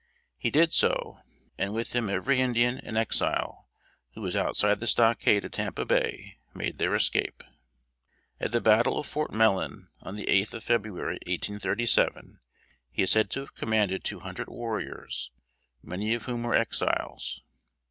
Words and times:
He 0.35 0.49
did 0.49 0.73
so, 0.73 1.19
and 1.59 1.75
with 1.75 1.93
him 1.95 2.09
every 2.09 2.39
Indian 2.41 2.79
and 2.79 2.97
Exile, 2.97 3.69
who 4.15 4.21
was 4.21 4.35
outside 4.35 4.79
the 4.79 4.87
stockade 4.87 5.45
at 5.45 5.51
Tampa 5.51 5.85
Bay, 5.85 6.39
made 6.55 6.79
their 6.79 6.95
escape. 6.95 7.43
At 8.39 8.51
the 8.51 8.61
battle 8.61 8.97
of 8.97 9.05
Fort 9.05 9.31
Mellon, 9.31 9.89
on 10.01 10.15
the 10.15 10.27
eighth 10.27 10.55
of 10.55 10.63
February, 10.63 11.19
1837, 11.27 12.39
he 12.89 13.03
is 13.03 13.11
said 13.11 13.29
to 13.29 13.41
have 13.41 13.53
commanded 13.53 14.03
two 14.03 14.21
hundred 14.21 14.47
warriors, 14.47 15.29
many 15.83 16.15
of 16.15 16.23
whom 16.23 16.41
were 16.41 16.55
Exiles. 16.55 17.41